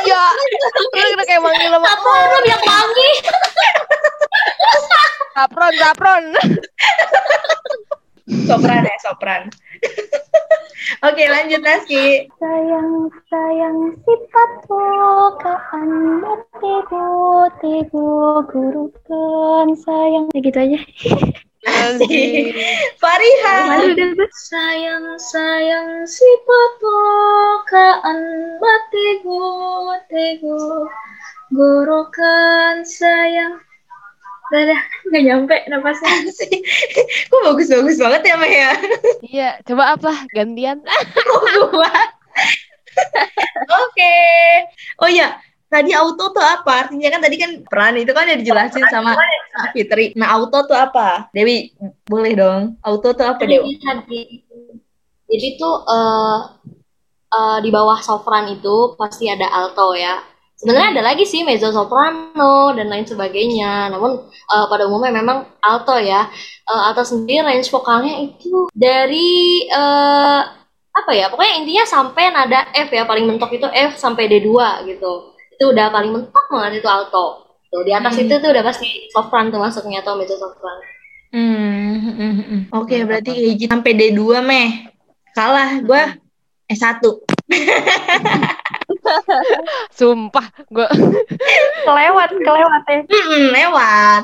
Iya. 0.00 0.24
Lu 1.12 1.24
kayak 1.28 1.44
manggil 1.44 1.68
sama 1.68 1.84
Sapron 1.92 2.42
yang 2.48 2.62
wangi. 2.64 3.10
Sapron, 5.36 5.72
sapron. 5.76 6.24
Sopran 8.48 8.88
ya, 8.88 8.96
Sopran. 9.04 9.42
Oke, 11.04 11.24
lanjut 11.28 11.60
Naski. 11.60 12.32
Sayang, 12.40 13.12
sayang, 13.28 13.76
si 14.00 14.14
patokaan 14.32 15.90
matego, 16.24 17.46
tego, 17.60 18.40
gurukan, 18.48 19.68
sayang. 19.84 20.32
Ya 20.32 20.40
gitu 20.40 20.58
aja. 20.58 20.80
Fariha. 23.00 23.56
Sayang 24.50 25.06
sayang 25.20 26.04
si 26.04 26.28
patokaan 26.46 28.20
batego 28.60 29.94
tego 30.08 30.88
gorokan 31.50 32.86
sayang. 32.86 33.58
Dadah, 34.50 34.82
nggak 35.06 35.22
nyampe 35.22 35.56
napasnya. 35.70 36.10
Kok 37.30 37.42
bagus-bagus 37.54 38.02
banget 38.02 38.22
ya, 38.26 38.34
Meh 38.34 38.50
ya? 38.50 38.72
Iya, 39.22 39.50
coba 39.62 39.94
apa? 39.94 40.26
Gantian. 40.34 40.82
Oke. 43.70 44.18
Oh 44.98 45.06
iya, 45.06 45.38
tadi 45.70 45.94
auto 45.94 46.34
tuh 46.34 46.42
apa? 46.42 46.86
Artinya 46.86 47.08
kan 47.14 47.20
tadi 47.22 47.36
kan 47.38 47.50
peran 47.62 47.94
itu 48.02 48.10
kan 48.10 48.26
udah 48.26 48.38
dijelasin 48.42 48.84
sama 48.90 49.14
Kak 49.54 49.70
Fitri. 49.72 50.12
Nah, 50.18 50.34
auto 50.34 50.66
tuh 50.66 50.74
apa? 50.74 51.30
Dewi, 51.30 51.70
boleh 52.04 52.34
dong. 52.34 52.76
Auto 52.82 53.14
tuh 53.14 53.24
apa, 53.24 53.46
Dewi? 53.46 53.78
Jadi, 53.78 54.20
jadi 55.30 55.48
tuh 55.56 55.74
eh 55.86 56.38
eh, 57.30 57.58
di 57.62 57.70
bawah 57.70 58.02
sopran 58.02 58.50
itu 58.50 58.98
pasti 58.98 59.30
ada 59.30 59.46
alto 59.46 59.94
ya. 59.94 60.18
Sebenarnya 60.60 61.00
ada 61.00 61.02
lagi 61.14 61.24
sih 61.24 61.40
mezzo 61.40 61.72
soprano 61.72 62.76
dan 62.76 62.90
lain 62.90 63.06
sebagainya. 63.06 63.94
Namun 63.94 64.26
eh, 64.26 64.66
pada 64.66 64.90
umumnya 64.90 65.22
memang 65.22 65.46
alto 65.62 65.94
ya. 66.02 66.26
Eh, 66.66 66.82
alto 66.90 67.06
sendiri 67.06 67.46
range 67.46 67.70
vokalnya 67.70 68.18
itu 68.26 68.66
dari 68.74 69.70
eh, 69.70 70.40
apa 70.90 71.12
ya? 71.14 71.30
Pokoknya 71.30 71.62
intinya 71.62 71.84
sampai 71.86 72.34
nada 72.34 72.66
F 72.74 72.90
ya 72.90 73.06
paling 73.06 73.24
mentok 73.30 73.54
itu 73.54 73.70
F 73.70 73.94
sampai 73.96 74.26
D2 74.26 74.50
gitu. 74.90 75.38
Itu 75.60 75.76
udah 75.76 75.92
paling 75.92 76.16
mentok 76.16 76.46
banget 76.48 76.80
itu 76.80 76.88
alto. 76.88 77.44
Tuh 77.68 77.84
di 77.84 77.92
atas 77.92 78.16
Hmm. 78.16 78.24
itu 78.24 78.34
tuh 78.40 78.48
udah 78.48 78.64
pasti 78.64 78.88
sopran 79.12 79.52
tuh 79.52 79.60
masuknya 79.60 80.00
atau 80.00 80.16
mezzo 80.16 80.40
sopran. 80.40 80.80
Hmm, 81.30 82.00
hmm, 82.00 82.32
hmm. 82.40 82.60
Oke, 82.72 83.04
berarti 83.04 83.28
kayak 83.30 83.54
gitu 83.60 83.68
sampai 83.68 83.92
D2 83.92 84.40
meh. 84.40 84.88
Kalah 85.36 85.84
gua. 85.84 86.16
S1. 86.64 87.04
Sumpah, 89.92 90.46
gue 90.66 90.86
Kelewat, 91.86 92.30
kelewat 92.32 92.82
ya. 92.88 93.00
Hmm, 93.04 93.44
lewat. 93.52 94.22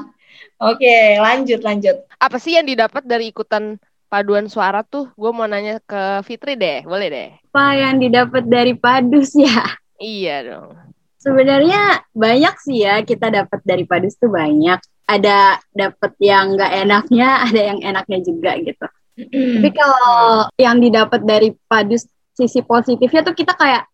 Oke, 0.57 0.97
lanjut 1.21 1.61
lanjut. 1.61 1.97
apa 2.17 2.41
sih 2.41 2.57
yang 2.57 2.65
didapat 2.65 3.05
dari 3.05 3.29
ikutan 3.29 3.77
paduan 4.09 4.49
suara 4.49 4.81
tuh? 4.81 5.13
Gue 5.13 5.31
mau 5.31 5.45
nanya 5.45 5.85
ke 5.85 6.25
Fitri 6.25 6.57
deh, 6.57 6.81
boleh 6.81 7.09
deh. 7.13 7.29
Apa 7.53 7.77
yang 7.77 8.01
didapat 8.01 8.49
dari 8.49 8.73
padus 8.73 9.37
ya? 9.37 9.77
Iya 10.01 10.37
dong. 10.49 10.96
Sebenarnya 11.27 12.07
banyak 12.15 12.55
sih 12.63 12.87
ya 12.87 13.03
kita 13.03 13.35
dapat 13.35 13.59
dari 13.67 13.83
padus 13.83 14.15
tuh 14.15 14.31
banyak. 14.31 14.79
Ada 15.11 15.59
dapat 15.75 16.15
yang 16.23 16.55
nggak 16.55 16.73
enaknya, 16.87 17.29
ada 17.51 17.61
yang 17.75 17.83
enaknya 17.83 18.19
juga 18.23 18.55
gitu. 18.63 18.87
Tapi 19.17 19.71
kalau 19.73 20.47
yang 20.61 20.79
didapat 20.79 21.25
dari 21.25 21.51
padus 21.67 22.07
sisi 22.37 22.61
positifnya 22.61 23.25
tuh 23.25 23.33
kita 23.33 23.57
kayak 23.57 23.89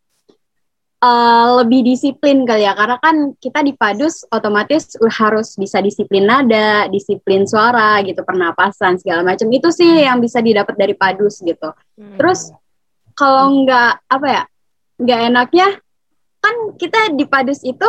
eh, 0.99 1.47
lebih 1.63 1.87
disiplin 1.87 2.43
kali 2.43 2.67
ya 2.67 2.75
karena 2.75 2.99
kan 2.99 3.31
kita 3.39 3.63
di 3.63 3.71
padus 3.71 4.27
otomatis 4.29 4.99
harus 5.15 5.55
bisa 5.57 5.79
disiplin 5.79 6.27
nada, 6.27 6.91
disiplin 6.91 7.49
suara 7.49 8.03
gitu, 8.05 8.21
pernapasan 8.27 9.01
segala 9.01 9.25
macam. 9.25 9.49
Itu 9.49 9.73
sih 9.73 10.05
yang 10.05 10.21
bisa 10.21 10.45
didapat 10.45 10.77
dari 10.77 10.93
padus 10.93 11.41
gitu. 11.41 11.73
Hmm. 11.97 12.19
Terus 12.21 12.53
kalau 13.17 13.63
nggak 13.63 14.05
apa 14.11 14.27
ya, 14.27 14.43
nggak 15.01 15.21
enaknya 15.33 15.69
kan 16.43 16.55
kita 16.75 17.15
di 17.15 17.25
padus 17.31 17.63
itu 17.63 17.87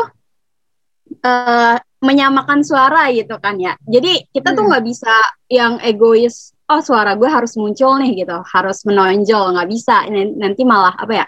eh 1.25 1.77
menyamakan 2.03 2.59
suara 2.67 3.07
gitu 3.15 3.39
kan 3.39 3.55
ya. 3.55 3.79
Jadi 3.79 4.27
kita 4.29 4.51
tuh 4.51 4.67
nggak 4.67 4.83
bisa 4.83 5.15
yang 5.47 5.79
egois. 5.79 6.51
Oh 6.67 6.79
suara 6.79 7.15
gue 7.15 7.27
harus 7.27 7.55
muncul 7.59 7.99
nih 7.99 8.23
gitu, 8.23 8.39
harus 8.43 8.83
menonjol 8.83 9.55
nggak 9.55 9.69
bisa. 9.71 10.03
Nanti 10.11 10.63
malah 10.67 10.95
apa 10.95 11.23
ya, 11.23 11.25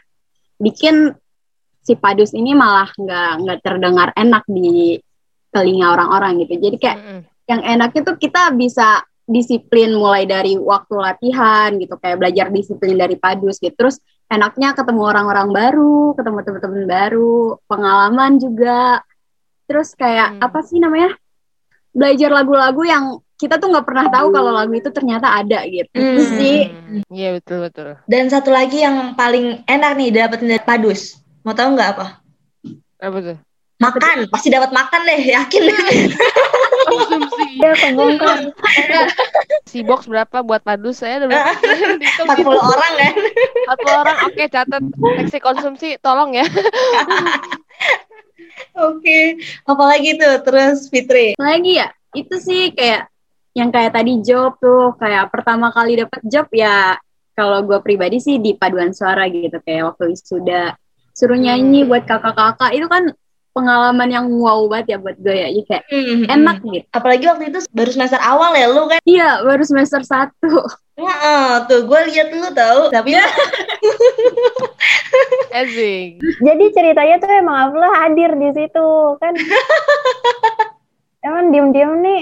bikin 0.59 1.15
si 1.79 1.95
padus 1.95 2.35
ini 2.35 2.51
malah 2.51 2.91
nggak 2.91 3.31
nggak 3.43 3.59
terdengar 3.63 4.09
enak 4.15 4.43
di 4.51 4.99
telinga 5.51 5.95
orang-orang 5.95 6.43
gitu. 6.43 6.59
Jadi 6.59 6.77
kayak 6.79 6.97
Mm-mm. 6.99 7.21
yang 7.47 7.61
enaknya 7.63 8.01
tuh 8.03 8.17
kita 8.19 8.51
bisa 8.51 8.99
disiplin 9.25 9.97
mulai 9.97 10.29
dari 10.29 10.53
waktu 10.53 10.95
latihan 11.01 11.73
gitu 11.81 11.97
kayak 11.97 12.21
belajar 12.21 12.53
disiplin 12.53 12.93
dari 12.93 13.17
padus 13.17 13.57
gitu 13.57 13.73
terus 13.73 13.97
enaknya 14.25 14.73
ketemu 14.73 15.01
orang-orang 15.05 15.47
baru 15.49 16.17
ketemu 16.17 16.37
teman-teman 16.41 16.83
baru 16.85 17.35
pengalaman 17.65 18.31
juga 18.37 19.01
terus 19.65 19.93
kayak 19.93 20.37
Hmm. 20.37 20.45
apa 20.45 20.59
sih 20.61 20.77
namanya 20.77 21.13
belajar 21.89 22.29
lagu-lagu 22.29 22.81
yang 22.83 23.03
kita 23.35 23.59
tuh 23.59 23.67
nggak 23.67 23.83
pernah 23.83 24.07
tahu 24.07 24.31
kalau 24.31 24.51
lagu 24.51 24.71
itu 24.71 24.89
ternyata 24.89 25.27
ada 25.29 25.63
gitu 25.67 25.91
Itu 25.91 26.21
Hmm. 26.23 26.31
sih 26.39 26.57
Iya 27.11 27.37
betul 27.37 27.67
betul. 27.67 27.99
Dan 28.07 28.31
satu 28.31 28.49
lagi 28.49 28.79
yang 28.79 29.13
paling 29.13 29.67
enak 29.67 29.91
nih 29.95 30.09
dapetin 30.09 30.47
dari 30.47 30.63
padus. 30.63 31.19
Mau 31.43 31.51
tahu 31.51 31.75
nggak 31.75 31.89
apa? 31.97 32.23
Apa 32.97 33.17
tuh? 33.19 33.37
Makan, 33.75 34.31
pasti 34.31 34.47
dapat 34.47 34.71
makan 34.71 35.01
deh, 35.03 35.21
yakin. 35.35 35.63
Konsumsi. 36.85 37.45
Ya, 37.59 37.71
kebongkar. 37.73 38.37
Si 39.65 39.81
box 39.81 40.05
berapa 40.05 40.45
buat 40.45 40.61
padus 40.61 41.01
saya 41.01 41.19
ada 41.19 41.25
berapa? 41.27 41.51
Dihitung 41.99 42.27
40 42.29 42.37
gitu. 42.39 42.49
orang 42.53 42.93
kan. 42.95 43.13
40 43.75 44.01
orang. 44.01 44.17
Oke, 44.29 44.43
catat 44.47 44.81
seksi 45.25 45.39
konsumsi 45.41 45.89
tolong 45.99 46.37
ya. 46.37 46.45
Oke, 48.75 49.39
apalagi 49.67 50.19
tuh 50.19 50.35
terus 50.43 50.87
Fitri. 50.87 51.35
lagi 51.39 51.79
ya 51.79 51.91
itu 52.15 52.35
sih 52.39 52.71
kayak 52.71 53.11
yang 53.55 53.71
kayak 53.71 53.95
tadi 53.95 54.19
job 54.23 54.59
tuh 54.59 54.95
kayak 54.99 55.31
pertama 55.31 55.71
kali 55.71 55.99
dapat 55.99 56.21
job 56.27 56.47
ya 56.51 56.99
kalau 57.35 57.63
gue 57.67 57.79
pribadi 57.83 58.19
sih 58.19 58.39
di 58.39 58.55
paduan 58.55 58.95
suara 58.95 59.27
gitu 59.27 59.59
kayak 59.63 59.95
waktu 59.95 60.15
wisuda 60.15 60.75
suruh 61.15 61.39
nyanyi 61.39 61.87
buat 61.87 62.03
kakak-kakak 62.03 62.71
itu 62.75 62.87
kan 62.87 63.11
pengalaman 63.55 64.09
yang 64.11 64.27
wow 64.35 64.67
banget 64.67 64.93
ya 64.93 64.97
buat 64.99 65.15
gue 65.15 65.31
ya 65.31 65.47
Jadi 65.47 65.63
kayak 65.63 65.83
enak 66.27 66.57
gitu 66.61 66.85
Apalagi 66.91 67.23
waktu 67.23 67.43
itu 67.49 67.59
baru 67.71 67.89
semester 67.89 68.19
awal 68.19 68.51
ya 68.51 68.67
lu 68.67 68.83
kan. 68.85 68.99
iya 69.07 69.39
baru 69.41 69.63
semester 69.63 70.03
satu 70.03 70.59
Heeh, 70.95 71.67
tuh 71.67 71.83
gue 71.83 71.99
lihat 72.07 72.31
lu 72.31 72.47
tahu, 72.55 72.87
tapi 72.87 73.19
Ezing. 75.51 76.23
Jadi 76.39 76.65
ceritanya 76.71 77.15
tuh 77.19 77.31
emang 77.31 77.67
Abdullah 77.67 77.93
hadir 77.99 78.31
di 78.31 78.49
situ 78.55 78.87
kan. 79.19 79.35
Emang 81.25 81.49
diem-diem 81.49 81.91
nih 81.99 82.21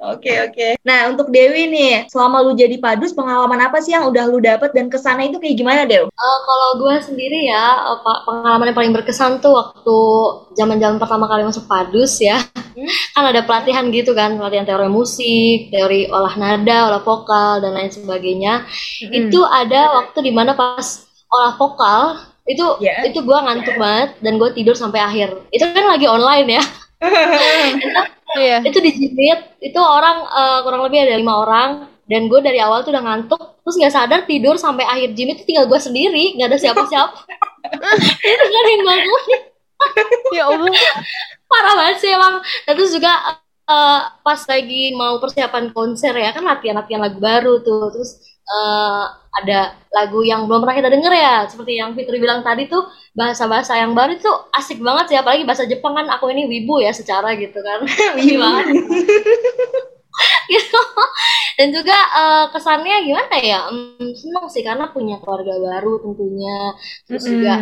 Oke 0.00 0.32
oke. 0.48 0.68
Nah 0.84 1.10
untuk 1.10 1.28
Dewi 1.32 1.68
nih, 1.68 2.08
selama 2.08 2.42
lu 2.44 2.52
jadi 2.56 2.76
padus, 2.80 3.12
pengalaman 3.12 3.60
apa 3.68 3.78
sih 3.80 3.92
yang 3.92 4.08
udah 4.08 4.24
lu 4.28 4.38
dapet 4.40 4.72
dan 4.72 4.88
ke 4.88 4.98
sana 5.00 5.24
itu 5.26 5.36
kayak 5.40 5.56
gimana 5.56 5.82
Dew? 5.84 6.06
Eh, 6.08 6.38
kalau 6.44 6.68
gue 6.80 6.94
sendiri 7.02 7.48
ya, 7.48 7.94
eh, 7.94 7.98
pengalaman 8.24 8.72
yang 8.72 8.78
paling 8.78 8.92
berkesan 8.94 9.38
tuh 9.40 9.52
waktu 9.56 9.98
zaman-zaman 10.56 10.96
pertama 11.00 11.28
kali 11.28 11.44
masuk 11.44 11.64
padus 11.68 12.18
ya. 12.20 12.40
kan 13.16 13.24
ada 13.24 13.40
pelatihan 13.40 13.88
gitu 13.88 14.12
kan, 14.12 14.36
pelatihan 14.36 14.68
teori 14.68 14.92
musik, 14.92 15.72
teori 15.72 16.12
olah 16.12 16.36
nada, 16.36 16.92
olah 16.92 17.00
vokal, 17.00 17.64
dan 17.64 17.72
lain 17.72 17.88
sebagainya. 17.88 18.68
Itu 19.00 19.48
ada 19.48 19.96
waktu 19.96 20.28
di 20.28 20.32
mana 20.36 20.52
pas 20.52 21.08
olah 21.32 21.56
vokal, 21.56 22.20
itu 22.44 22.62
Ya. 22.78 23.00
itu 23.08 23.24
gue 23.24 23.38
ngantuk 23.40 23.80
banget 23.80 24.20
dan 24.20 24.36
gue 24.36 24.50
tidur 24.52 24.76
sampai 24.76 25.00
akhir. 25.00 25.28
Itu 25.48 25.64
kan 25.72 25.88
lagi 25.88 26.04
online 26.04 26.60
ya. 26.60 26.64
Iya. 28.34 28.58
itu 28.66 28.78
di 28.82 28.90
Jimit 28.90 29.38
itu 29.62 29.78
orang 29.78 30.26
eh, 30.26 30.58
kurang 30.66 30.82
lebih 30.88 30.98
ada 31.06 31.14
lima 31.14 31.34
orang 31.46 31.70
dan 32.10 32.26
gue 32.30 32.40
dari 32.42 32.58
awal 32.58 32.82
tuh 32.82 32.90
udah 32.94 33.02
ngantuk 33.06 33.40
terus 33.62 33.76
nggak 33.78 33.94
sadar 33.94 34.20
tidur 34.26 34.58
sampai 34.58 34.82
akhir 34.86 35.14
Jimit 35.14 35.42
itu 35.42 35.54
tinggal 35.54 35.66
gue 35.70 35.78
sendiri 35.78 36.34
nggak 36.34 36.48
ada 36.50 36.58
siapa-siapa 36.58 37.16
itu 38.34 38.42
gak 38.50 38.60
ada 38.62 38.70
yang 38.74 38.84
bangunin 38.86 39.42
Ya 40.34 40.44
Allah. 40.50 40.72
parah 41.46 41.74
banget 41.78 41.96
sih 42.02 42.10
emang 42.10 42.42
dan 42.66 42.72
terus 42.74 42.92
juga 42.94 43.12
eh, 43.70 44.00
pas 44.22 44.40
lagi 44.50 44.82
mau 44.98 45.18
persiapan 45.22 45.70
konser 45.74 46.14
ya 46.14 46.30
kan 46.34 46.42
latihan-latihan 46.46 47.02
lagu 47.06 47.18
baru 47.22 47.62
tuh 47.62 47.90
terus 47.94 48.10
eh, 48.46 49.04
ada 49.36 49.76
lagu 49.92 50.24
yang 50.24 50.48
belum 50.48 50.64
pernah 50.64 50.76
kita 50.78 50.90
denger 50.90 51.12
ya. 51.12 51.36
Seperti 51.50 51.72
yang 51.76 51.92
Fitri 51.92 52.16
bilang 52.22 52.40
tadi 52.40 52.70
tuh 52.70 52.88
bahasa-bahasa 53.12 53.76
yang 53.76 53.92
baru 53.92 54.16
tuh 54.22 54.48
asik 54.54 54.80
banget 54.80 55.12
sih. 55.12 55.18
Apalagi 55.18 55.44
bahasa 55.44 55.68
Jepang 55.68 55.92
kan 55.98 56.06
aku 56.08 56.30
ini 56.32 56.48
wibu 56.48 56.80
ya 56.80 56.94
secara 56.94 57.34
gitu 57.36 57.58
kan. 57.60 57.84
Wibu 58.16 58.36
banget. 58.40 58.64
Gitu. 60.48 60.80
Dan 61.60 61.68
juga 61.76 61.92
eh, 61.92 62.44
kesannya 62.54 63.04
gimana 63.04 63.36
ya? 63.36 63.68
Hmm, 63.68 64.14
seneng 64.16 64.46
sih 64.48 64.64
karena 64.64 64.88
punya 64.88 65.20
keluarga 65.20 65.52
baru 65.60 66.00
tentunya. 66.00 66.72
Terus 67.04 67.24
juga 67.28 67.54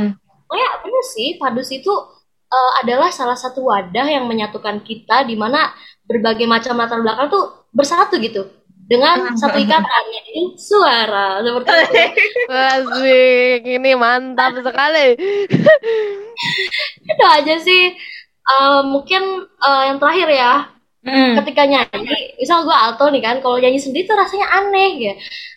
oh 0.55 0.57
ya 0.57 0.71
bener 0.85 1.05
sih 1.11 1.29
padus 1.41 1.69
itu 1.73 1.93
eh, 2.53 2.73
adalah 2.85 3.11
salah 3.11 3.35
satu 3.35 3.67
wadah 3.67 4.07
yang 4.07 4.25
menyatukan 4.31 4.85
kita 4.87 5.27
di 5.27 5.35
mana 5.35 5.73
berbagai 6.05 6.47
macam 6.47 6.79
latar 6.79 7.01
belakang 7.01 7.29
tuh 7.33 7.45
bersatu 7.75 8.21
gitu 8.23 8.47
dengan 8.85 9.33
satu 9.33 9.57
ikatan 9.57 10.05
yaitu 10.13 10.55
suara 10.61 11.41
seperti 11.41 11.71
itu 11.73 12.01
Asik. 12.75 13.61
Ini 13.65 13.91
mantap 13.97 14.53
sekali. 14.61 15.17
itu 17.11 17.25
aja 17.25 17.55
sih 17.61 17.85
Eh, 18.45 18.81
mungkin 18.85 19.25
eh, 19.49 19.83
yang 19.89 19.97
terakhir 19.97 20.29
ya 20.31 20.55
Hmm. 21.05 21.37
ketika 21.37 21.69
nyanyi 21.69 22.33
misal 22.41 22.65
gue 22.65 22.73
alto 22.73 23.05
nih 23.13 23.21
kan 23.21 23.37
kalau 23.45 23.61
nyanyi 23.61 23.77
sendiri 23.77 24.09
tuh 24.09 24.17
rasanya 24.17 24.49
aneh 24.57 24.93
ya 25.01 25.15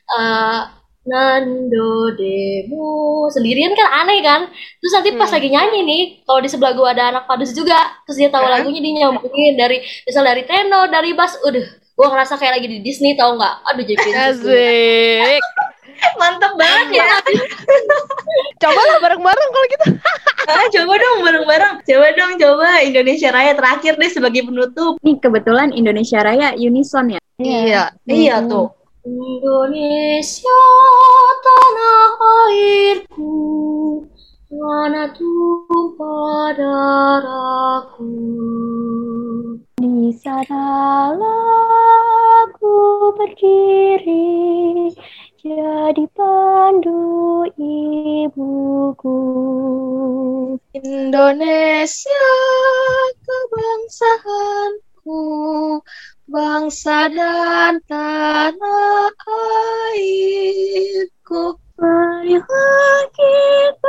Eh, 0.08 0.60
Nando 1.08 2.12
demo 2.16 3.28
sendirian 3.32 3.72
kan 3.72 3.88
aneh 4.04 4.20
kan 4.24 4.52
terus 4.80 4.92
nanti 4.92 5.16
pas 5.16 5.28
Hmm. 5.28 5.36
lagi 5.40 5.48
nyanyi 5.48 5.80
nih 5.84 6.02
kalau 6.24 6.40
di 6.40 6.52
sebelah 6.52 6.76
gue 6.76 6.88
ada 6.88 7.04
anak 7.12 7.24
padus 7.28 7.52
juga 7.52 7.80
terus 8.04 8.20
dia 8.20 8.28
tahu 8.28 8.44
Hah? 8.44 8.60
lagunya 8.60 8.80
dia 8.80 8.94
nyambungin 9.04 9.56
dari 9.56 9.80
misal 10.04 10.24
dari 10.24 10.44
tenor 10.44 10.88
dari 10.92 11.12
bass 11.12 11.40
udah 11.44 11.64
gue 11.98 12.06
ngerasa 12.06 12.38
kayak 12.38 12.62
lagi 12.62 12.68
di 12.70 12.80
Disney 12.80 13.18
tau 13.18 13.34
nggak 13.34 13.56
aduh 13.66 13.82
jadi 13.82 13.98
princess. 13.98 14.38
Asik. 14.38 15.42
Mantep 16.22 16.54
banget 16.54 17.02
ya. 17.02 17.10
Coba 18.62 18.78
lah 18.78 18.98
bareng-bareng 19.02 19.50
kalau 19.50 19.68
gitu. 19.68 19.88
Ah, 20.48 20.64
coba 20.72 20.96
dong 20.96 21.28
bareng-bareng. 21.28 21.84
Coba 21.84 22.08
dong, 22.16 22.40
coba 22.40 22.80
Indonesia 22.80 23.36
Raya 23.36 23.52
terakhir 23.52 24.00
deh 24.00 24.08
sebagai 24.08 24.48
penutup. 24.48 24.96
nih 25.04 25.20
kebetulan 25.20 25.76
Indonesia 25.76 26.24
Raya 26.24 26.56
unison 26.56 27.12
ya 27.12 27.20
Iya. 27.36 27.92
Iya 28.08 28.48
tuh. 28.48 28.72
Indonesia 29.04 30.62
tanah 31.44 32.08
airku 32.48 34.08
mana 34.48 35.12
tumpah 35.12 36.56
darahku 36.56 38.16
Di 39.78 40.10
sanalah 40.10 41.22
aku 42.50 43.14
berdiri 43.14 44.90
jadi 45.38 46.02
pandu 46.18 47.46
ibuku. 47.62 49.22
Indonesia 50.74 52.26
kebangsaanku, 53.22 55.22
bangsa 56.26 57.14
dan 57.14 57.78
tanah 57.86 59.14
airku. 59.94 61.54
Marilah 61.78 63.06
Indonesia 63.14 63.86